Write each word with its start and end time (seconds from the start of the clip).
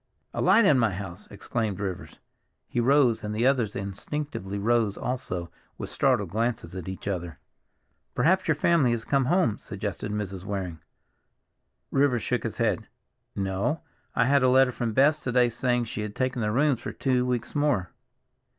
"A 0.33 0.41
light 0.41 0.65
in 0.65 0.79
my 0.79 0.89
house!" 0.95 1.27
exclaimed 1.29 1.79
Rivers. 1.79 2.17
He 2.67 2.79
rose, 2.79 3.23
and 3.23 3.35
the 3.35 3.45
others 3.45 3.75
instinctively 3.75 4.57
rose 4.57 4.97
also, 4.97 5.51
with 5.77 5.91
startled 5.91 6.31
glances 6.31 6.75
at 6.75 6.87
each 6.89 7.07
other. 7.07 7.37
"Perhaps 8.15 8.47
your 8.47 8.55
family 8.55 8.89
has 8.93 9.05
come 9.05 9.25
home," 9.25 9.59
suggested 9.59 10.11
Mrs. 10.11 10.43
Waring. 10.43 10.79
Rivers 11.91 12.23
shook 12.23 12.41
his 12.41 12.57
head. 12.57 12.87
"No, 13.35 13.81
I 14.15 14.25
had 14.25 14.41
a 14.41 14.49
letter 14.49 14.71
from 14.71 14.93
Bess 14.93 15.19
to 15.19 15.31
day 15.31 15.49
saying 15.49 15.85
she 15.85 16.01
had 16.01 16.15
taken 16.15 16.41
the 16.41 16.49
rooms 16.49 16.79
for 16.81 16.91
two 16.91 17.23
weeks 17.23 17.53
more. 17.53 17.91